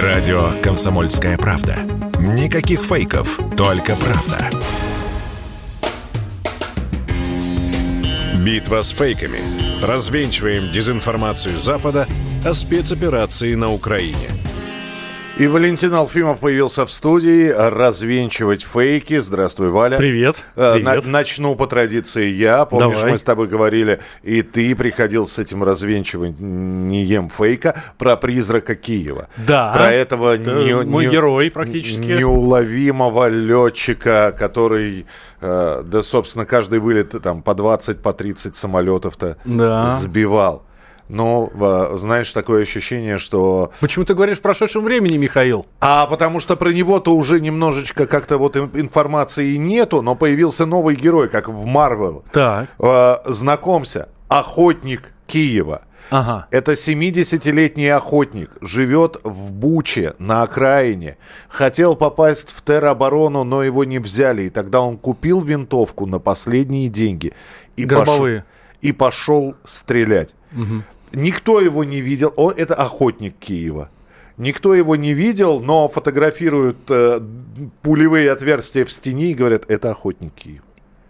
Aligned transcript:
Радио 0.00 0.52
«Комсомольская 0.62 1.36
правда». 1.36 1.76
Никаких 2.18 2.80
фейков, 2.80 3.38
только 3.58 3.94
правда. 3.94 4.48
Битва 8.42 8.80
с 8.80 8.88
фейками. 8.88 9.40
Развенчиваем 9.84 10.72
дезинформацию 10.72 11.58
Запада 11.58 12.06
о 12.46 12.54
спецоперации 12.54 13.54
на 13.54 13.70
Украине– 13.70 14.30
и 15.38 15.46
Валентин 15.46 15.94
Алфимов 15.94 16.40
появился 16.40 16.84
в 16.84 16.92
студии 16.92 17.48
развенчивать 17.48 18.62
фейки. 18.64 19.18
Здравствуй, 19.18 19.70
Валя. 19.70 19.96
Привет. 19.96 20.44
Э, 20.56 20.74
Привет. 20.74 21.04
На, 21.06 21.10
начну 21.10 21.56
по 21.56 21.66
традиции 21.66 22.26
я. 22.28 22.66
Помнишь, 22.66 22.96
Давай. 22.98 23.12
мы 23.12 23.18
с 23.18 23.24
тобой 23.24 23.46
говорили, 23.48 24.00
и 24.22 24.42
ты 24.42 24.76
приходил 24.76 25.26
с 25.26 25.38
этим 25.38 25.64
развенчиванием 25.64 27.30
фейка 27.30 27.74
про 27.96 28.16
призрака 28.16 28.74
Киева. 28.76 29.28
Да. 29.38 29.72
Про 29.72 29.90
этого 29.92 30.34
Это 30.36 30.52
не- 30.64 30.74
мой 30.84 31.06
не- 31.06 31.10
герой 31.10 31.50
практически. 31.50 32.12
неуловимого 32.12 33.28
летчика, 33.28 34.36
который, 34.38 35.06
э, 35.40 35.82
да, 35.84 36.02
собственно, 36.02 36.44
каждый 36.44 36.78
вылет 36.78 37.14
там 37.22 37.42
по 37.42 37.54
20, 37.54 38.02
по 38.02 38.12
30 38.12 38.54
самолетов-то 38.54 39.38
Да. 39.46 39.86
сбивал. 39.88 40.64
Но, 41.12 41.50
э, 41.52 41.96
знаешь, 41.98 42.32
такое 42.32 42.62
ощущение, 42.62 43.18
что 43.18 43.70
Почему 43.80 44.04
ты 44.06 44.14
говоришь 44.14 44.38
в 44.38 44.42
прошедшем 44.42 44.82
времени, 44.82 45.18
Михаил? 45.18 45.66
а 45.80 46.06
потому 46.06 46.40
что 46.40 46.56
про 46.56 46.70
него-то 46.72 47.14
уже 47.14 47.38
немножечко 47.40 48.06
как-то 48.06 48.38
вот 48.38 48.56
ин- 48.56 48.70
информации 48.74 49.56
нету, 49.56 50.00
но 50.00 50.14
появился 50.14 50.64
новый 50.64 50.96
герой, 50.96 51.28
как 51.28 51.48
в 51.48 51.66
Марвел. 51.66 52.24
Так. 52.32 52.70
Э, 52.78 53.16
знакомься, 53.26 54.08
охотник 54.28 55.12
Киева. 55.26 55.82
Ага. 56.10 56.46
Это 56.50 56.72
70-летний 56.72 57.88
охотник, 57.88 58.50
живет 58.62 59.20
в 59.22 59.52
Буче, 59.52 60.14
на 60.18 60.42
окраине. 60.42 61.16
Хотел 61.48 61.94
попасть 61.94 62.52
в 62.52 62.62
тероборону, 62.62 63.44
но 63.44 63.62
его 63.62 63.84
не 63.84 63.98
взяли. 63.98 64.44
И 64.44 64.50
тогда 64.50 64.80
он 64.80 64.96
купил 64.96 65.40
винтовку 65.42 66.06
на 66.06 66.18
последние 66.18 66.88
деньги. 66.88 67.34
И 67.76 67.84
Гробовые. 67.84 68.40
Пошел, 68.40 68.48
и 68.80 68.92
пошел 68.92 69.54
стрелять. 69.64 70.34
Никто 71.12 71.60
его 71.60 71.84
не 71.84 72.00
видел. 72.00 72.32
Он, 72.36 72.54
это 72.56 72.74
охотник 72.74 73.36
Киева. 73.38 73.88
Никто 74.38 74.74
его 74.74 74.96
не 74.96 75.12
видел, 75.14 75.60
но 75.60 75.88
фотографируют 75.88 76.78
э, 76.88 77.20
пулевые 77.82 78.30
отверстия 78.32 78.84
в 78.84 78.90
стене 78.92 79.30
и 79.30 79.34
говорят, 79.34 79.70
это 79.70 79.90
охотник 79.90 80.32
Киева. 80.34 80.64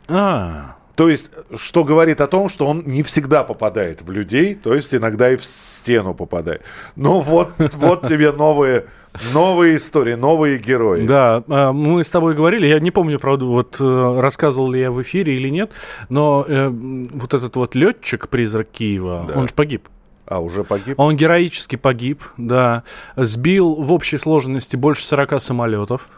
А, 0.09 0.77
То 0.97 1.09
есть, 1.09 1.31
что 1.55 1.85
говорит 1.85 2.21
о 2.21 2.27
том, 2.27 2.49
что 2.49 2.67
он 2.67 2.83
не 2.85 3.03
всегда 3.03 3.45
попадает 3.45 4.03
в 4.03 4.11
людей, 4.11 4.55
то 4.55 4.75
есть 4.75 4.95
иногда 4.95 5.31
и 5.31 5.37
в 5.37 5.45
стену 5.45 6.15
попадает. 6.15 6.63
Ну 6.97 7.21
вот, 7.21 7.51
вот 7.77 8.09
тебе 8.09 8.33
новые, 8.33 8.87
новые 9.33 9.77
истории, 9.77 10.15
новые 10.15 10.59
герои. 10.59 11.07
да, 11.07 11.43
а, 11.49 11.73
мы 11.73 12.03
с 12.03 12.11
тобой 12.11 12.35
говорили, 12.35 12.67
я 12.67 12.81
не 12.81 12.91
помню, 12.91 13.19
правда, 13.19 13.45
вот 13.45 13.77
э, 13.81 14.21
рассказывал 14.21 14.71
ли 14.71 14.81
я 14.81 14.91
в 14.91 15.01
эфире 15.03 15.35
или 15.37 15.49
нет, 15.51 15.73
но 16.09 16.45
э, 16.47 16.69
вот 16.69 17.35
этот 17.35 17.57
вот 17.57 17.75
летчик, 17.75 18.29
призрак 18.29 18.69
Киева, 18.71 19.27
Да. 19.33 19.39
он 19.41 19.49
же 19.49 19.55
погиб. 19.55 19.89
А 20.27 20.41
уже 20.41 20.65
погиб? 20.65 20.99
Он 20.99 21.15
героически 21.17 21.77
погиб, 21.77 22.23
да. 22.37 22.85
Сбил 23.17 23.75
в 23.75 23.93
общей 23.93 24.17
сложности 24.19 24.77
больше 24.77 25.05
40 25.05 25.41
самолетов. 25.41 26.09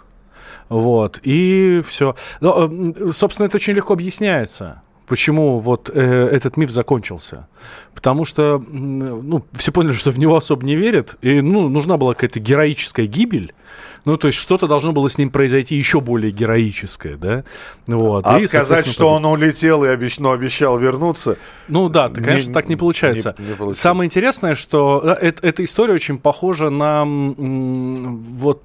Вот, 0.68 1.20
и 1.24 1.80
все. 1.86 2.14
собственно, 3.12 3.46
это 3.46 3.56
очень 3.56 3.74
легко 3.74 3.92
объясняется. 3.94 4.82
Почему 5.06 5.58
вот 5.58 5.90
э, 5.92 6.00
этот 6.32 6.56
миф 6.56 6.70
закончился? 6.70 7.46
Потому 7.94 8.24
что, 8.24 8.58
ну, 8.68 9.44
все 9.52 9.70
поняли, 9.72 9.92
что 9.92 10.10
в 10.10 10.18
него 10.18 10.36
особо 10.36 10.64
не 10.64 10.76
верят, 10.76 11.16
и, 11.20 11.40
ну, 11.40 11.68
нужна 11.68 11.96
была 11.96 12.14
какая-то 12.14 12.40
героическая 12.40 13.06
гибель. 13.06 13.52
Ну, 14.06 14.16
то 14.18 14.26
есть 14.28 14.38
что-то 14.38 14.66
должно 14.66 14.92
было 14.92 15.08
с 15.08 15.16
ним 15.16 15.30
произойти 15.30 15.76
еще 15.76 16.00
более 16.00 16.30
героическое, 16.30 17.16
да? 17.16 17.44
Вот. 17.86 18.26
А 18.26 18.38
И, 18.38 18.46
сказать, 18.46 18.86
что 18.86 19.08
он 19.08 19.24
улетел 19.24 19.82
и 19.84 19.88
обещ- 19.88 20.16
но 20.20 20.32
обещал 20.32 20.78
вернуться, 20.78 21.38
ну 21.68 21.88
да, 21.88 22.08
Не- 22.08 22.14
конечно, 22.22 22.52
так 22.52 22.68
не 22.68 22.76
получается. 22.76 23.34
не- 23.38 23.46
не 23.48 23.54
получается. 23.54 23.80
Самое 23.80 24.06
интересное, 24.08 24.54
что 24.56 25.00
да, 25.02 25.18
э- 25.20 25.32
эта 25.40 25.64
история 25.64 25.94
очень 25.94 26.18
похожа 26.18 26.68
на 26.68 27.02
м, 27.02 28.22
вот 28.34 28.62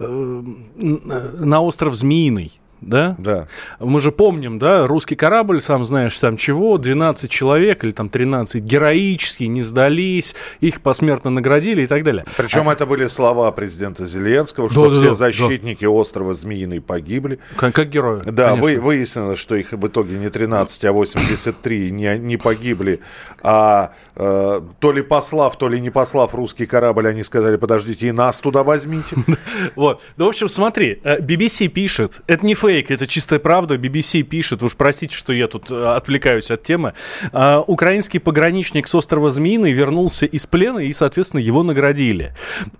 э, 0.00 0.04
н- 0.04 1.00
на 1.38 1.60
остров 1.60 1.94
Змеиный. 1.94 2.52
Да? 2.80 3.14
да. 3.18 3.46
Мы 3.78 4.00
же 4.00 4.12
помним, 4.12 4.58
да, 4.58 4.86
русский 4.86 5.16
корабль, 5.16 5.60
сам 5.60 5.84
знаешь, 5.84 6.18
там 6.18 6.36
чего, 6.36 6.78
12 6.78 7.30
человек 7.30 7.84
или 7.84 7.90
там 7.90 8.08
13 8.08 8.62
героически 8.62 9.44
не 9.44 9.62
сдались, 9.62 10.34
их 10.60 10.80
посмертно 10.80 11.30
наградили 11.30 11.82
и 11.82 11.86
так 11.86 12.02
далее. 12.02 12.24
Причем 12.36 12.68
это 12.68 12.86
были 12.86 13.06
слова 13.06 13.50
президента 13.52 14.06
Зеленского, 14.06 14.68
Да, 14.68 14.72
что 14.72 14.90
да, 14.90 14.96
все 14.96 15.08
да, 15.08 15.14
защитники 15.14 15.84
острова 15.84 16.34
Змеиный 16.34 16.80
погибли. 16.80 17.38
Как, 17.56 17.74
как 17.74 17.88
герои. 17.90 18.22
Да, 18.24 18.50
конечно. 18.50 18.62
вы, 18.62 18.80
выяснилось, 18.80 19.38
что 19.38 19.56
их 19.56 19.72
в 19.72 19.86
итоге 19.86 20.16
не 20.16 20.30
13, 20.30 20.84
а 20.84 20.92
83 20.92 21.90
не, 21.90 22.18
не 22.18 22.36
погибли, 22.36 23.00
а 23.42 23.92
э, 24.16 24.60
то 24.78 24.92
ли 24.92 25.02
послав, 25.02 25.56
то 25.56 25.68
ли 25.68 25.80
не 25.80 25.90
послав 25.90 26.34
русский 26.34 26.66
корабль, 26.66 27.08
они 27.08 27.22
сказали, 27.22 27.56
подождите, 27.56 28.08
и 28.08 28.12
нас 28.12 28.38
туда 28.38 28.62
возьмите. 28.62 29.16
Вот. 29.74 30.02
Ну, 30.16 30.26
в 30.26 30.28
общем, 30.28 30.48
смотри, 30.48 31.00
э, 31.02 31.20
BBC 31.20 31.68
пишет, 31.68 32.20
это 32.26 32.44
не 32.44 32.54
фейк, 32.54 32.69
это 32.78 33.06
чистая 33.06 33.38
правда, 33.38 33.76
BBC 33.76 34.22
пишет, 34.22 34.62
уж 34.62 34.76
простите, 34.76 35.16
что 35.16 35.32
я 35.32 35.48
тут 35.48 35.70
э, 35.70 35.76
отвлекаюсь 35.76 36.50
от 36.50 36.62
темы. 36.62 36.94
А, 37.32 37.60
Украинский 37.60 38.20
пограничник 38.20 38.88
с 38.88 38.94
острова 38.94 39.30
Змеиный 39.30 39.72
вернулся 39.72 40.26
из 40.26 40.46
плена 40.46 40.78
и, 40.78 40.92
соответственно, 40.92 41.40
его 41.40 41.62
наградили. 41.62 42.34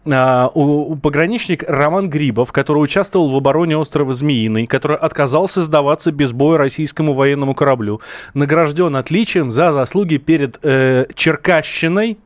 А, 0.06 0.48
у 0.54 0.96
Пограничник 0.96 1.64
Роман 1.66 2.08
Грибов, 2.08 2.52
который 2.52 2.78
участвовал 2.78 3.30
в 3.30 3.36
обороне 3.36 3.76
острова 3.76 4.12
Змеиный, 4.12 4.66
который 4.66 4.96
отказался 4.96 5.62
сдаваться 5.62 6.12
без 6.12 6.32
боя 6.32 6.58
российскому 6.58 7.12
военному 7.12 7.54
кораблю, 7.54 8.00
награжден 8.34 8.96
отличием 8.96 9.50
за 9.50 9.72
заслуги 9.72 10.16
перед 10.16 10.58
э, 10.62 11.06
Черкащиной, 11.14 12.18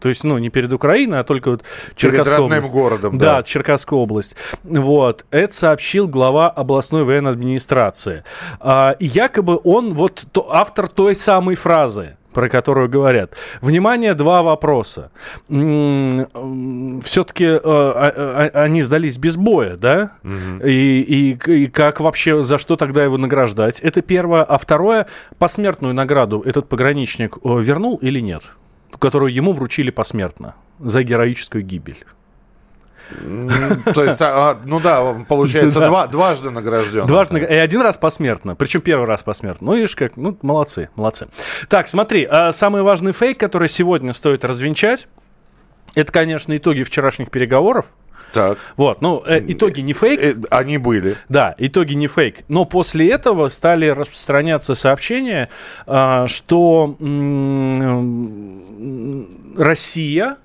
то 0.00 0.08
есть, 0.08 0.24
ну, 0.24 0.38
не 0.38 0.48
перед 0.50 0.72
Украиной, 0.72 1.20
а 1.20 1.22
только 1.22 1.50
вот 1.50 1.62
Черкасская 1.94 2.38
родным 2.38 2.58
область. 2.58 2.72
городом, 2.72 3.18
Да, 3.18 3.36
да. 3.36 3.42
Черкасская 3.42 3.98
область. 3.98 4.36
Вот. 4.64 5.24
Это 5.30 5.52
сообщил 5.52 6.06
глава 6.08 6.48
областной 6.50 7.04
военной 7.04 7.30
администрации. 7.32 8.22
А, 8.60 8.94
и 8.98 9.06
якобы 9.06 9.58
он 9.64 9.94
вот 9.94 10.24
то- 10.32 10.46
автор 10.52 10.88
той 10.88 11.14
самой 11.14 11.54
фразы, 11.54 12.16
про 12.32 12.48
которую 12.50 12.88
говорят. 12.90 13.32
Внимание, 13.62 14.12
два 14.12 14.42
вопроса. 14.42 15.10
Все-таки 17.02 17.46
они 17.46 18.82
сдались 18.82 19.18
без 19.18 19.36
боя, 19.36 19.76
да? 19.76 20.12
И, 20.64 21.00
и- 21.00 21.52
и 21.52 21.66
как 21.68 22.00
вообще, 22.00 22.42
за 22.42 22.58
что 22.58 22.76
тогда 22.76 23.02
его 23.04 23.16
награждать? 23.16 23.80
Это 23.80 24.02
первое. 24.02 24.42
А 24.42 24.58
второе, 24.58 25.06
посмертную 25.38 25.94
награду 25.94 26.42
этот 26.44 26.68
пограничник 26.68 27.38
э, 27.42 27.58
вернул 27.60 27.96
или 27.96 28.20
нет? 28.20 28.42
Которую 28.98 29.32
ему 29.32 29.52
вручили 29.52 29.90
посмертно 29.90 30.54
за 30.78 31.02
героическую 31.02 31.64
гибель. 31.64 31.98
То 33.94 34.04
есть, 34.04 34.20
а, 34.20 34.50
а, 34.50 34.58
ну 34.64 34.80
да, 34.80 35.14
получается, 35.28 35.78
Да. 35.80 35.86
два- 35.88 36.06
дважды 36.08 36.50
награжден. 36.50 37.06
Дважды, 37.06 37.38
и 37.38 37.44
один 37.54 37.82
раз 37.82 37.98
посмертно. 37.98 38.56
Причем 38.56 38.80
первый 38.80 39.06
раз 39.06 39.22
посмертно. 39.22 39.66
Ну, 39.68 39.74
видишь, 39.76 39.94
как, 39.94 40.16
ну, 40.16 40.36
молодцы, 40.42 40.90
молодцы. 40.96 41.28
Так, 41.68 41.86
смотри, 41.86 42.24
а 42.24 42.50
самый 42.50 42.82
важный 42.82 43.12
фейк, 43.12 43.38
который 43.38 43.68
сегодня 43.68 44.12
стоит 44.12 44.44
развенчать, 44.44 45.06
это, 45.94 46.10
конечно, 46.10 46.56
итоги 46.56 46.82
вчерашних 46.82 47.30
переговоров. 47.30 47.86
Так, 48.32 48.58
Вот, 48.76 49.00
ну, 49.00 49.22
э, 49.24 49.40
итоги 49.48 49.80
не 49.80 49.94
фейк, 49.94 50.20
э, 50.20 50.34
они 50.50 50.76
были. 50.78 51.16
да, 51.28 51.54
итоги 51.58 51.94
не 51.94 52.06
фейк. 52.06 52.44
Но 52.48 52.64
после 52.66 53.10
этого 53.10 53.48
стали 53.48 53.86
распространяться 53.86 54.74
сообщения, 54.74 55.48
а, 55.86 56.26
что 56.26 56.96
м, 57.00 59.26
Россия 59.56 60.36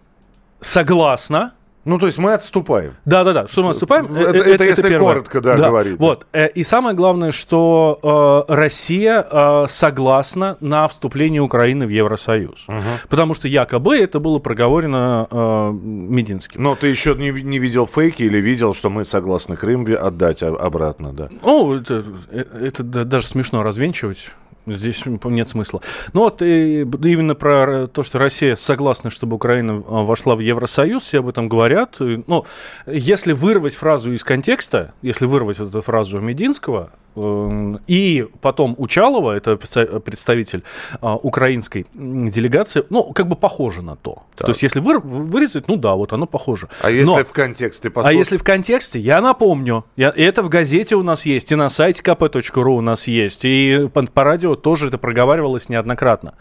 согласна 0.61 1.51
Ну, 1.83 1.97
то 1.97 2.05
есть 2.05 2.19
мы 2.19 2.33
отступаем. 2.33 2.93
Да, 3.05 3.23
да, 3.23 3.33
да. 3.33 3.47
Что 3.47 3.63
мы 3.63 3.71
отступаем? 3.71 4.07
Ну, 4.09 4.21
Это- 4.21 4.37
это 4.37 4.63
если 4.63 4.87
первое. 4.89 5.13
коротко, 5.13 5.41
да, 5.41 5.55
говорить. 5.57 5.97
Вот. 5.99 6.27
Э, 6.31 6.47
И 6.49 6.63
самое 6.63 6.95
главное, 6.95 7.31
что 7.31 8.45
э, 8.47 8.53
Россия 8.53 9.25
э, 9.29 9.65
согласна 9.67 10.57
на 10.59 10.87
вступление 10.87 11.41
Украины 11.41 11.87
в 11.87 11.89
Евросоюз. 11.89 12.67
Потому 13.09 13.33
что 13.33 13.47
якобы 13.47 13.97
это 13.97 14.19
было 14.19 14.37
проговорено 14.39 15.27
э, 15.31 15.71
Мединским. 15.73 16.61
Но 16.61 16.75
ты 16.75 16.87
еще 16.87 17.15
не, 17.15 17.31
не 17.31 17.57
видел 17.59 17.87
фейки 17.87 18.23
или 18.23 18.37
видел, 18.37 18.73
что 18.75 18.89
мы 18.89 19.03
согласны 19.03 19.55
Крым 19.55 19.87
отдать 19.99 20.43
а- 20.43 20.55
обратно, 20.55 21.13
да? 21.13 21.29
Ну, 21.41 21.73
это, 21.73 22.03
это 22.31 22.83
да- 22.83 23.03
даже 23.05 23.25
смешно 23.25 23.63
развенчивать. 23.63 24.31
Здесь 24.67 25.03
нет 25.05 25.49
смысла. 25.49 25.81
Ну 26.13 26.21
вот 26.21 26.41
и 26.41 26.81
именно 26.81 27.35
про 27.35 27.87
то, 27.87 28.03
что 28.03 28.19
Россия 28.19 28.55
согласна, 28.55 29.09
чтобы 29.09 29.35
Украина 29.35 29.83
а, 29.87 30.03
вошла 30.03 30.35
в 30.35 30.39
Евросоюз, 30.39 31.03
все 31.03 31.19
об 31.19 31.27
этом 31.27 31.49
говорят. 31.49 31.99
И, 32.01 32.23
Ну, 32.27 32.45
если 32.85 33.33
вырвать 33.33 33.73
фразу 33.73 34.11
из 34.11 34.23
контекста, 34.23 34.93
если 35.01 35.25
вырвать 35.25 35.59
вот 35.59 35.69
эту 35.69 35.81
фразу 35.81 36.19
Мединского, 36.19 36.91
и 37.15 38.27
потом 38.39 38.75
Учалова, 38.77 39.33
это 39.33 39.57
представитель 39.57 40.63
а, 41.01 41.15
украинской 41.15 41.85
делегации, 41.93 42.85
ну, 42.89 43.11
как 43.11 43.27
бы 43.27 43.35
похоже 43.35 43.81
на 43.81 43.97
то. 43.97 44.23
Так. 44.35 44.45
То 44.45 44.51
есть, 44.51 44.63
если 44.63 44.79
вы, 44.79 44.99
вырезать, 44.99 45.67
ну 45.67 45.75
да, 45.75 45.95
вот 45.95 46.13
оно 46.13 46.25
похоже. 46.25 46.69
А 46.81 46.89
если 46.89 47.11
Но, 47.11 47.17
в 47.17 47.33
контексте 47.33 47.89
послушать? 47.89 48.15
А 48.15 48.17
если 48.17 48.37
в 48.37 48.43
контексте, 48.43 48.99
я 48.99 49.19
напомню, 49.19 49.83
я, 49.97 50.13
это 50.15 50.41
в 50.41 50.49
газете 50.49 50.95
у 50.95 51.03
нас 51.03 51.25
есть, 51.25 51.51
и 51.51 51.55
на 51.55 51.69
сайте 51.69 52.01
kp.ru 52.01 52.77
у 52.77 52.81
нас 52.81 53.07
есть, 53.07 53.43
и 53.43 53.89
по, 53.93 54.03
по 54.03 54.23
радио 54.23 54.55
тоже 54.55 54.87
это 54.87 54.97
проговаривалось 54.97 55.67
неоднократно. 55.67 56.35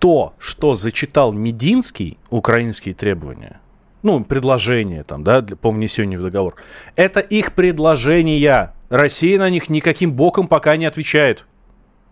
То, 0.00 0.34
что 0.38 0.74
зачитал 0.74 1.32
Мединский, 1.32 2.18
украинские 2.30 2.94
требования, 2.94 3.60
ну, 4.02 4.24
предложения 4.24 5.04
там, 5.04 5.24
да, 5.24 5.40
для, 5.40 5.56
по 5.56 5.70
внесению 5.70 6.20
в 6.20 6.22
договор, 6.22 6.56
это 6.96 7.20
их 7.20 7.52
предложения 7.52 8.74
Россия 8.88 9.38
на 9.38 9.50
них 9.50 9.68
никаким 9.68 10.12
боком 10.12 10.48
пока 10.48 10.76
не 10.76 10.86
отвечает. 10.86 11.46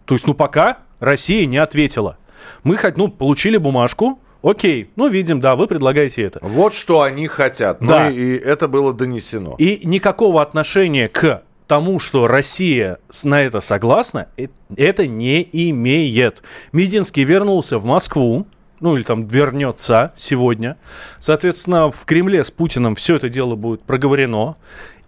То 0.05 0.15
есть, 0.15 0.27
ну, 0.27 0.35
пока 0.35 0.79
Россия 1.01 1.47
не 1.47 1.59
ответила. 1.59 2.19
Мы 2.63 2.77
хоть, 2.77 2.97
ну, 2.97 3.09
получили 3.09 3.57
бумажку, 3.57 4.21
Окей, 4.43 4.91
ну 4.95 5.09
видим, 5.09 5.41
да, 5.41 5.57
вы 5.57 5.67
предлагаете 5.67 6.23
это. 6.23 6.39
Вот 6.41 6.73
что 6.73 7.03
они 7.03 7.27
хотят. 7.27 7.81
Ну 7.81 7.89
да. 7.89 8.11
и, 8.11 8.15
и 8.15 8.37
это 8.37 8.69
было 8.69 8.93
донесено. 8.93 9.57
И 9.59 9.81
никакого 9.83 10.41
отношения 10.41 11.09
к 11.09 11.43
тому, 11.67 11.99
что 11.99 12.29
Россия 12.29 12.99
на 13.25 13.43
это 13.43 13.59
согласна, 13.59 14.29
э, 14.37 14.47
это 14.77 15.07
не 15.07 15.43
имеет. 15.53 16.43
Мединский 16.73 17.25
вернулся 17.25 17.79
в 17.79 17.87
Москву, 17.87 18.47
ну 18.81 18.97
или 18.97 19.03
там 19.03 19.27
вернется 19.27 20.13
сегодня. 20.17 20.77
Соответственно, 21.19 21.91
в 21.91 22.05
Кремле 22.05 22.45
с 22.45 22.51
Путиным 22.51 22.95
все 22.95 23.17
это 23.17 23.29
дело 23.29 23.57
будет 23.57 23.83
проговорено. 23.83 24.57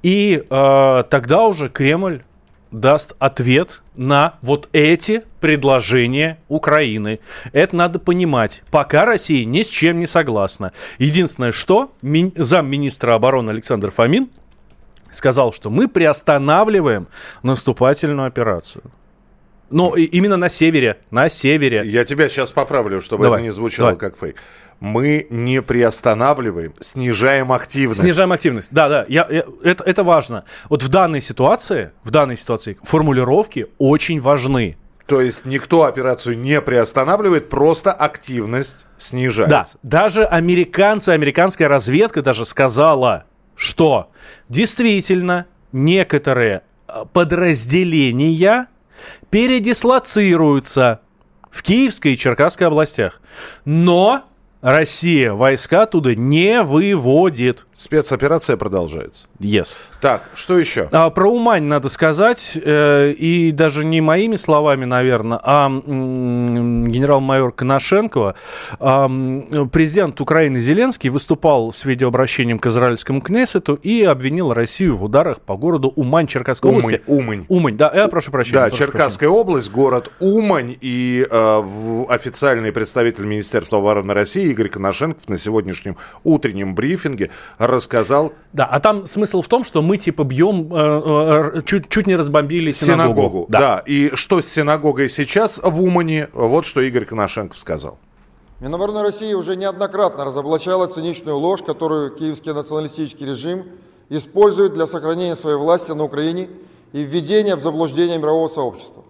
И 0.03 0.45
э, 0.49 1.05
тогда 1.11 1.47
уже 1.47 1.69
Кремль 1.69 2.23
даст 2.71 3.15
ответ 3.19 3.83
на 3.97 4.35
вот 4.43 4.69
эти 4.73 5.23
предложения 5.41 6.39
Украины. 6.49 7.21
Это 7.53 7.77
надо 7.77 7.99
понимать. 7.99 8.63
Пока 8.71 9.05
Россия 9.05 9.45
ни 9.45 9.63
с 9.63 9.69
чем 9.69 9.99
не 9.99 10.07
согласна. 10.07 10.73
Единственное, 10.99 11.53
что 11.53 11.91
ми- 12.03 12.33
замминистра 12.37 13.15
обороны 13.15 13.51
Александр 13.51 13.91
Фомин 13.91 14.29
сказал, 15.11 15.53
что 15.53 15.71
мы 15.71 15.89
приостанавливаем 15.89 17.09
наступательную 17.43 18.29
операцию. 18.29 18.85
Но 19.71 19.95
именно 19.97 20.37
на 20.37 20.49
севере, 20.49 20.99
на 21.11 21.29
севере. 21.29 21.83
Я 21.85 22.05
тебя 22.05 22.29
сейчас 22.29 22.53
поправлю, 22.53 23.01
чтобы 23.01 23.25
давай, 23.25 23.41
это 23.41 23.45
не 23.45 23.53
звучало 23.53 23.91
давай. 23.91 24.11
как 24.11 24.19
фейк 24.19 24.37
мы 24.81 25.27
не 25.31 25.61
приостанавливаем, 25.61 26.73
снижаем 26.81 27.53
активность. 27.53 28.01
Снижаем 28.01 28.33
активность, 28.33 28.69
да, 28.73 28.89
да, 28.89 29.05
я, 29.09 29.27
я, 29.29 29.43
это, 29.65 29.85
это 29.85 30.05
важно. 30.05 30.45
Вот 30.69 30.83
в 30.83 30.89
данной 30.89 31.21
ситуации, 31.21 31.91
в 32.05 32.11
данной 32.11 32.37
ситуации 32.37 32.79
формулировки 32.83 33.67
очень 33.79 34.21
важны. 34.21 34.77
То 35.07 35.21
есть 35.21 35.47
никто 35.47 35.85
операцию 35.85 36.39
не 36.39 36.61
приостанавливает, 36.61 37.49
просто 37.49 37.93
активность 37.93 38.85
снижается. 38.99 39.79
Да, 39.83 39.89
даже 39.89 40.25
американцы, 40.25 41.11
американская 41.11 41.67
разведка 41.67 42.21
даже 42.23 42.45
сказала, 42.45 43.25
что 43.57 44.11
действительно 44.49 45.47
некоторые 45.73 46.63
э, 46.87 47.05
подразделения 47.13 48.69
передислоцируются 49.31 51.01
в 51.51 51.63
Киевской 51.63 52.15
и 52.15 52.17
Черкасской 52.17 52.67
областях. 52.67 53.21
Но 53.65 54.28
Россия 54.61 55.33
войска 55.33 55.87
туда 55.87 56.15
не 56.17 56.63
выводит. 56.63 57.67
Спецоперация 57.75 58.57
продолжается. 58.57 59.27
Yes. 59.39 59.69
Так, 60.01 60.25
что 60.35 60.59
еще? 60.59 60.89
А, 60.91 61.11
про 61.11 61.31
Умань 61.31 61.65
надо 61.65 61.89
сказать, 61.89 62.59
э, 62.61 63.13
и 63.13 63.53
даже 63.53 63.85
не 63.85 64.01
моими 64.01 64.35
словами, 64.35 64.85
наверное, 64.85 65.39
а 65.45 65.67
м, 65.67 66.89
генерал-майор 66.89 67.53
Коношенкова. 67.53 68.35
Э, 68.81 69.09
президент 69.71 70.21
Украины 70.21 70.59
Зеленский 70.59 71.09
выступал 71.11 71.73
с 71.73 71.85
видеообращением 71.85 72.59
к 72.59 72.67
израильскому 72.67 73.21
Кнессету 73.21 73.75
и 73.75 74.03
обвинил 74.03 74.53
Россию 74.53 74.97
в 74.97 75.05
ударах 75.05 75.41
по 75.41 75.57
городу 75.57 75.93
Умань 75.95 76.27
Черкасской 76.27 76.71
Умань, 76.73 76.85
области. 76.85 77.03
Умань. 77.07 77.45
Умань, 77.49 77.77
да, 77.77 77.93
я 77.95 78.09
прошу 78.09 78.33
прощения. 78.33 78.59
Да, 78.59 78.71
Черкасская 78.71 79.29
прощения. 79.29 79.41
область, 79.41 79.71
город 79.71 80.11
Умань, 80.19 80.77
и 80.81 81.25
э, 81.31 81.61
в, 81.61 82.11
официальный 82.11 82.73
представитель 82.73 83.25
Министерства 83.25 83.79
обороны 83.79 84.15
России 84.15 84.48
Игорь 84.51 84.69
Коношенков 84.69 85.29
на 85.29 85.39
сегодняшнем 85.39 85.97
утреннем 86.25 86.75
брифинге 86.75 87.31
рассказал... 87.59 88.33
Да, 88.53 88.65
а 88.65 88.81
там 88.81 89.07
смысл 89.07 89.43
в 89.43 89.49
том, 89.49 89.65
что 89.65 89.83
мы 89.83 89.97
типа 89.97 90.25
бьем, 90.25 90.73
э, 90.73 91.59
э, 91.59 91.63
чуть, 91.65 91.89
чуть 91.89 92.07
не 92.07 92.17
разбомбили 92.17 92.73
синагогу. 92.73 93.15
Синагогу, 93.15 93.47
да. 93.49 93.61
да. 93.61 93.83
И 93.87 94.11
что 94.15 94.41
с 94.41 94.47
синагогой 94.47 95.09
сейчас 95.09 95.61
в 95.63 95.83
Умане, 95.83 96.29
вот 96.33 96.65
что 96.65 96.81
Игорь 96.81 97.05
Коношенков 97.05 97.59
сказал. 97.59 97.99
Минобороны 98.61 99.03
России 99.03 99.35
уже 99.35 99.55
неоднократно 99.55 100.25
разоблачала 100.25 100.89
циничную 100.89 101.37
ложь, 101.37 101.63
которую 101.63 102.11
киевский 102.11 102.53
националистический 102.53 103.25
режим 103.25 103.67
использует 104.09 104.75
для 104.75 104.87
сохранения 104.87 105.37
своей 105.37 105.57
власти 105.57 105.93
на 105.93 106.05
Украине 106.05 106.49
и 106.93 107.03
введения 107.05 107.55
в 107.55 107.61
заблуждение 107.61 108.19
мирового 108.19 108.49
сообщества. 108.49 109.05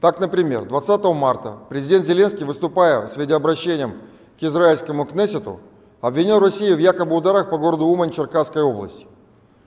Так, 0.00 0.18
например, 0.18 0.64
20 0.64 1.04
марта 1.14 1.58
президент 1.68 2.04
Зеленский, 2.04 2.44
выступая 2.44 3.06
с 3.06 3.16
видеообращением 3.16 3.94
к 4.38 4.42
израильскому 4.42 5.04
Кнессету, 5.04 5.60
обвинил 6.00 6.40
Россию 6.40 6.76
в 6.76 6.80
якобы 6.80 7.16
ударах 7.16 7.50
по 7.50 7.58
городу 7.58 7.86
Умань 7.86 8.10
Черкасской 8.10 8.62
области. 8.62 9.06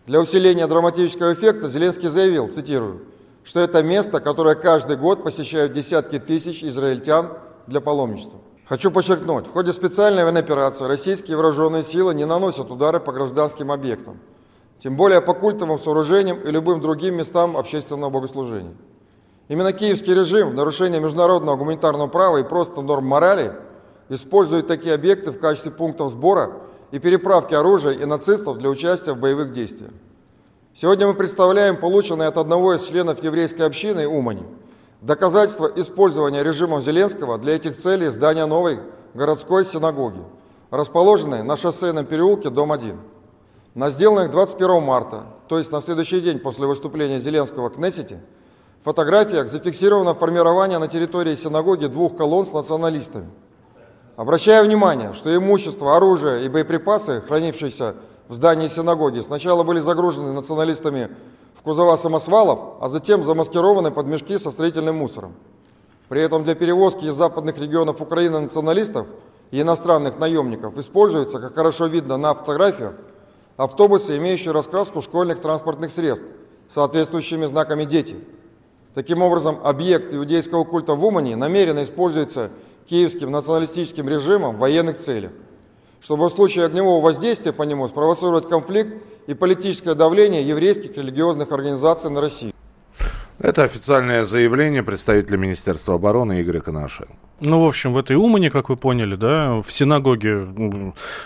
Для 0.06 0.20
усиления 0.20 0.68
драматического 0.68 1.34
эффекта 1.34 1.70
Зеленский 1.70 2.10
заявил, 2.10 2.48
цитирую, 2.52 3.02
что 3.44 3.60
это 3.60 3.82
место, 3.82 4.20
которое 4.20 4.56
каждый 4.56 4.98
год 4.98 5.24
посещают 5.24 5.74
десятки 5.74 6.20
тысяч 6.20 6.64
израильтян 6.64 7.30
для 7.68 7.82
паломничества. 7.82 8.40
Хочу 8.68 8.92
подчеркнуть, 8.92 9.48
в 9.48 9.52
ходе 9.52 9.72
специальной 9.74 10.24
военной 10.24 10.42
операции 10.42 10.86
российские 10.86 11.38
вооруженные 11.38 11.84
силы 11.84 12.16
не 12.16 12.26
наносят 12.26 12.72
удары 12.72 13.00
по 13.00 13.12
гражданским 13.12 13.72
объектам, 13.72 14.20
тем 14.80 14.96
более 14.96 15.22
по 15.22 15.34
культовым 15.34 15.80
сооружениям 15.80 16.38
и 16.42 16.52
любым 16.52 16.82
другим 16.82 17.16
местам 17.16 17.56
общественного 17.58 18.10
богослужения. 18.10 18.74
Именно 19.48 19.72
киевский 19.72 20.16
режим 20.16 20.50
в 20.50 20.54
нарушение 20.56 21.00
международного 21.00 21.56
гуманитарного 21.56 22.08
права 22.08 22.38
и 22.38 22.44
просто 22.44 22.82
норм 22.82 23.06
морали 23.06 23.54
использует 24.10 24.68
такие 24.68 24.94
объекты 24.94 25.32
в 25.32 25.40
качестве 25.40 25.72
пунктов 25.72 26.12
сбора 26.12 26.54
и 26.92 27.00
переправки 27.00 27.54
оружия 27.54 27.94
и 27.94 28.06
нацистов 28.06 28.58
для 28.58 28.70
участия 28.70 29.14
в 29.14 29.18
боевых 29.18 29.54
действиях. 29.54 29.92
Сегодня 30.74 31.08
мы 31.08 31.14
представляем 31.14 31.78
полученное 31.78 32.28
от 32.28 32.38
одного 32.38 32.74
из 32.74 32.84
членов 32.84 33.24
еврейской 33.24 33.64
общины 33.64 34.08
Умани 34.08 34.44
доказательство 35.02 35.72
использования 35.76 36.44
режимом 36.44 36.82
Зеленского 36.82 37.38
для 37.38 37.56
этих 37.56 37.78
целей 37.78 38.08
здания 38.08 38.46
новой 38.46 38.80
городской 39.14 39.64
синагоги, 39.64 40.22
расположенной 40.72 41.44
на 41.44 41.58
шоссейном 41.58 42.06
переулке, 42.06 42.50
дом 42.50 42.72
1. 42.72 42.98
На 43.76 43.90
сделанных 43.90 44.32
21 44.32 44.82
марта, 44.82 45.26
то 45.48 45.58
есть 45.58 45.72
на 45.72 45.82
следующий 45.82 46.22
день 46.22 46.40
после 46.40 46.66
выступления 46.66 47.20
Зеленского 47.20 47.70
к 47.70 47.76
Кнессете, 47.76 48.20
фотографиях 48.84 49.48
зафиксировано 49.48 50.16
формирование 50.16 50.80
на 50.80 50.88
территории 50.88 51.36
синагоги 51.36 51.86
двух 51.86 52.16
колонн 52.18 52.46
с 52.46 52.54
националистами– 52.54 53.30
Обращаю 54.16 54.66
внимание, 54.66 55.14
что 55.14 55.36
имущество, 55.36 55.98
оружие 55.98 56.46
и 56.46 56.50
боеприпасы, 56.50 57.22
хранившиеся 57.22 57.96
в 58.30 58.34
здании 58.34 58.70
синагоги, 58.70 59.20
сначала 59.20 59.64
были 59.64 59.80
загружены 59.82 60.32
националистами 60.32 61.10
в 61.54 61.62
кузова 61.62 61.98
самосвалов, 61.98 62.78
а 62.80 62.88
затем 62.88 63.26
замаскированы 63.26 63.92
под 63.92 64.08
мешки 64.08 64.38
со 64.38 64.52
строительным 64.52 64.96
мусором. 64.96 65.34
При 66.08 66.22
этом 66.22 66.46
для 66.46 66.56
перевозки 66.56 67.06
из 67.06 67.14
западных 67.14 67.58
регионов 67.58 68.00
Украины 68.00 68.40
националистов 68.40 69.06
и 69.52 69.60
иностранных 69.60 70.18
наемников 70.18 70.78
используются, 70.78 71.40
как 71.40 71.56
хорошо 71.56 71.88
видно 71.88 72.16
на 72.16 72.34
фотографиях, 72.36 72.94
автобусы, 73.58 74.18
имеющие 74.18 74.54
раскраску 74.54 75.02
школьных 75.02 75.42
транспортных 75.42 75.92
средств, 75.92 76.26
соответствующими 76.70 77.48
знаками 77.48 77.84
«Дети». 77.84 78.16
Таким 78.94 79.22
образом, 79.22 79.60
объект 79.62 80.14
иудейского 80.14 80.64
культа 80.64 80.94
в 80.94 81.04
Умане 81.04 81.36
намеренно 81.36 81.84
используется 81.84 82.50
киевским 82.88 83.32
националистическим 83.32 84.08
режимом 84.08 84.56
в 84.56 84.60
военных 84.60 84.98
целях, 84.98 85.32
чтобы 86.02 86.30
в 86.30 86.32
случае 86.32 86.66
огневого 86.66 87.04
воздействия 87.04 87.52
по 87.52 87.64
нему 87.64 87.88
спровоцировать 87.88 88.48
конфликт 88.48 88.94
и 89.28 89.34
политическое 89.34 89.96
давление 89.96 90.48
еврейских 90.48 90.96
религиозных 90.98 91.52
организаций 91.52 92.10
на 92.10 92.22
Россию. 92.22 92.54
Это 93.40 93.64
официальное 93.64 94.24
заявление 94.24 94.84
представителя 94.84 95.38
Министерства 95.38 95.96
обороны 95.96 96.42
Игоря 96.42 96.62
Коношенко. 96.62 97.25
Ну, 97.42 97.62
в 97.62 97.68
общем, 97.68 97.92
в 97.92 97.98
этой 97.98 98.16
Умане, 98.16 98.50
как 98.50 98.70
вы 98.70 98.78
поняли, 98.78 99.16
да, 99.16 99.56
в 99.62 99.70
синагоге 99.70 100.48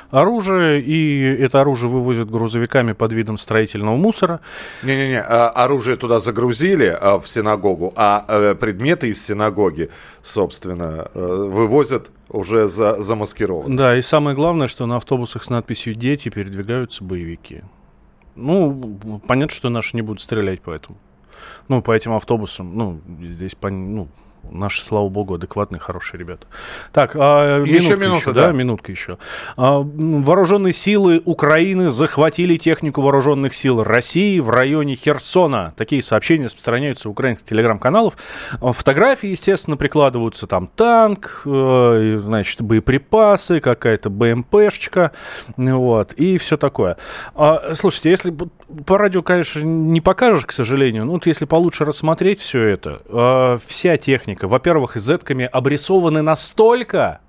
оружие, 0.10 0.82
и 0.82 1.22
это 1.24 1.62
оружие 1.62 1.89
вывозят 1.89 2.32
грузовиками 2.32 2.94
под 2.94 3.13
видом 3.13 3.38
строительного 3.38 3.96
мусора. 3.96 4.39
Не-не-не, 4.82 5.22
а, 5.22 5.50
оружие 5.50 5.98
туда 5.98 6.20
загрузили 6.20 6.98
а, 7.00 7.20
в 7.20 7.30
синагогу, 7.30 7.94
а 7.96 8.25
э, 8.28 8.56
предметы 8.56 9.10
из 9.10 9.24
синагоги, 9.24 9.92
собственно, 10.24 11.10
э, 11.13 11.20
вывозят 11.20 12.10
уже 12.30 12.70
за, 12.70 13.04
замаскированы. 13.04 13.78
Да, 13.78 13.96
и 13.96 14.01
самое 14.01 14.36
главное, 14.36 14.68
что 14.68 14.88
на 14.88 14.96
автобусах 14.96 15.44
с 15.44 15.50
надписью 15.51 15.94
«Дети» 15.94 16.30
передвигаются 16.30 17.04
боевики. 17.04 17.62
Ну, 18.36 19.22
понятно, 19.28 19.56
что 19.56 19.70
наши 19.70 19.96
не 19.96 20.01
будут 20.01 20.22
стрелять 20.22 20.62
по 20.62 20.72
этому. 20.72 20.98
Ну, 21.68 21.84
по 21.84 21.92
этим 21.92 22.13
автобусам, 22.13 22.75
ну, 22.75 23.00
здесь, 23.32 23.56
ну, 23.62 24.08
Наши, 24.51 24.84
слава 24.84 25.10
богу, 25.10 25.36
адекватные, 25.36 25.79
хорошие 25.79 26.19
ребята. 26.19 26.48
Так, 26.91 27.12
а, 27.15 27.62
еще 27.63 27.96
минутка 27.98 28.17
еще, 28.17 28.34
да? 28.34 28.48
да, 28.48 28.51
минутка 28.51 28.91
еще. 28.91 29.17
А, 29.58 29.79
вооруженные 29.79 30.74
силы 30.74 31.22
Украины 31.25 31.89
захватили 31.89 32.58
технику 32.58 33.01
вооруженных 33.01 33.53
сил 33.53 33.84
России 33.84 34.39
в 34.39 34.50
районе 34.50 34.96
Херсона. 34.96 35.74
Такие 35.77 36.01
сообщения 36.01 36.46
распространяются 36.46 37.10
в 37.10 37.12
украинских 37.12 37.48
телеграм-каналов. 37.48 38.15
А, 38.60 38.72
фотографии, 38.72 39.29
естественно, 39.29 39.77
прикладываются 39.77 40.48
там 40.48 40.67
танк, 40.67 41.43
э, 41.46 42.19
значит, 42.22 42.62
боеприпасы, 42.62 43.60
какая-то 43.60 44.10
БМПшечка, 44.10 45.12
вот, 45.58 46.13
и 46.13 46.38
все 46.38 46.58
такое. 46.58 46.98
А, 47.36 47.74
слушайте, 47.74 48.10
если 48.10 48.34
по 48.86 48.98
радио, 48.98 49.22
конечно, 49.22 49.62
не 49.62 50.01
покажешь, 50.01 50.46
к 50.46 50.51
сожалению, 50.51 51.05
но 51.05 51.13
вот 51.13 51.25
если 51.25 51.46
получше 51.46 51.86
рассмотреть 51.86 52.39
все 52.39 52.63
это, 52.63 53.01
э, 53.08 53.58
вся 53.65 53.98
техника 53.98 54.28
техника. 54.29 54.48
Во-первых, 54.48 54.95
зетками 54.95 55.50
обрисованы 55.51 56.21
настолько, 56.21 57.19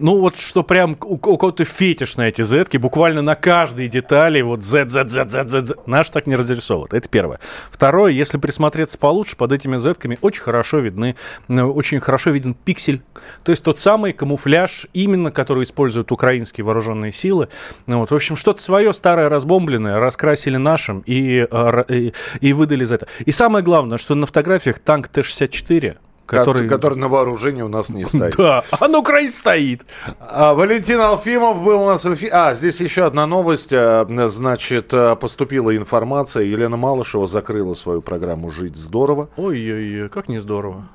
ну 0.00 0.18
вот 0.18 0.36
что 0.36 0.62
прям 0.62 0.96
у, 1.02 1.14
у 1.14 1.36
кого-то 1.36 1.64
фетиш 1.64 2.16
на 2.16 2.28
эти 2.28 2.42
зетки, 2.42 2.78
буквально 2.78 3.22
на 3.22 3.34
каждой 3.34 3.88
детали 3.88 4.40
вот 4.40 4.64
Z, 4.64 4.88
Z, 4.88 5.08
Z, 5.08 5.28
Z, 5.28 5.48
Z, 5.48 5.60
Z. 5.60 5.76
Наш 5.86 6.10
так 6.10 6.26
не 6.26 6.36
разрисовывает. 6.36 6.94
Это 6.94 7.08
первое. 7.08 7.38
Второе, 7.70 8.12
если 8.12 8.38
присмотреться 8.38 8.98
получше, 8.98 9.36
под 9.36 9.52
этими 9.52 9.76
зетками 9.76 10.18
очень 10.22 10.42
хорошо 10.42 10.78
видны, 10.78 11.16
ну, 11.48 11.70
очень 11.70 12.00
хорошо 12.00 12.30
виден 12.30 12.54
пиксель. 12.54 13.02
То 13.44 13.52
есть 13.52 13.62
тот 13.62 13.78
самый 13.78 14.12
камуфляж, 14.12 14.86
именно 14.94 15.30
который 15.30 15.64
используют 15.64 16.12
украинские 16.12 16.64
вооруженные 16.64 17.12
силы. 17.12 17.48
Ну, 17.86 17.98
вот, 17.98 18.10
в 18.10 18.14
общем, 18.14 18.36
что-то 18.36 18.62
свое 18.62 18.92
старое 18.92 19.28
разбомбленное 19.28 20.00
раскрасили 20.00 20.56
нашим 20.56 21.00
и, 21.00 21.46
э, 21.50 21.84
и, 21.88 22.12
и 22.40 22.52
выдали 22.54 22.84
за 22.84 22.94
это. 22.96 23.08
И 23.26 23.32
самое 23.32 23.62
главное, 23.62 23.98
что 23.98 24.14
на 24.14 24.26
фотографиях 24.26 24.78
танк 24.78 25.08
Т-64 25.08 25.98
который... 26.30 26.68
который 26.68 26.98
на 26.98 27.08
вооружении 27.08 27.62
у 27.62 27.68
нас 27.68 27.90
не 27.90 28.04
стоит. 28.06 28.36
Да, 28.36 28.64
а 28.70 28.88
на 28.88 28.98
Украине 28.98 29.30
стоит. 29.30 29.84
Валентин 30.18 31.00
Алфимов 31.00 31.62
был 31.62 31.82
у 31.82 31.86
нас 31.86 32.04
в 32.04 32.14
эфире. 32.14 32.32
А, 32.32 32.54
здесь 32.54 32.80
еще 32.80 33.04
одна 33.04 33.26
новость. 33.26 33.72
А, 33.72 34.06
значит, 34.28 34.92
а, 34.92 35.16
поступила 35.16 35.76
информация. 35.76 36.44
Елена 36.44 36.76
Малышева 36.76 37.26
закрыла 37.26 37.74
свою 37.74 38.02
программу 38.02 38.50
«Жить 38.50 38.76
здорово». 38.76 39.28
Ой-ой-ой, 39.36 40.08
как 40.08 40.28
не 40.28 40.40
здорово. 40.40 40.88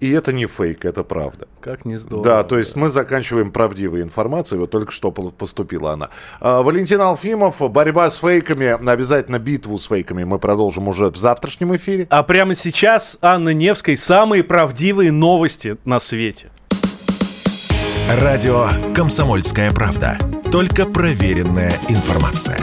И 0.00 0.10
это 0.10 0.32
не 0.32 0.46
фейк, 0.46 0.84
это 0.84 1.04
правда. 1.04 1.46
Как 1.60 1.84
не 1.84 1.96
здорово. 1.96 2.24
Да, 2.24 2.44
то 2.44 2.58
есть 2.58 2.74
мы 2.74 2.88
заканчиваем 2.88 3.52
правдивой 3.52 4.02
информацией. 4.02 4.60
Вот 4.60 4.70
только 4.70 4.92
что 4.92 5.10
поступила 5.12 5.92
она. 5.92 6.08
Валентин 6.40 7.00
Алфимов, 7.00 7.60
борьба 7.70 8.10
с 8.10 8.16
фейками. 8.16 8.90
Обязательно 8.90 9.38
битву 9.38 9.78
с 9.78 9.86
фейками 9.86 10.24
мы 10.24 10.38
продолжим 10.38 10.88
уже 10.88 11.06
в 11.06 11.16
завтрашнем 11.16 11.76
эфире. 11.76 12.06
А 12.10 12.22
прямо 12.22 12.54
сейчас 12.54 13.18
Анна 13.20 13.50
Невской 13.50 13.96
самые 13.96 14.42
правдивые 14.42 14.61
правдивые 14.62 15.10
новости 15.10 15.76
на 15.84 15.98
свете. 15.98 16.52
Радио 18.08 18.68
«Комсомольская 18.94 19.72
правда». 19.72 20.16
Только 20.52 20.86
проверенная 20.86 21.72
информация. 21.88 22.58